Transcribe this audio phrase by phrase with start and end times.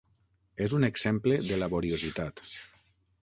[0.67, 2.43] És un exemple de laboriositat.